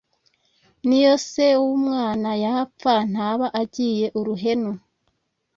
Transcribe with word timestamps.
n'iyo 0.87 1.15
se 1.29 1.47
w'umwana 1.63 2.31
yapfa, 2.45 2.93
ntaba 3.11 3.47
agiye 3.61 4.05
uruhenu 4.19 4.71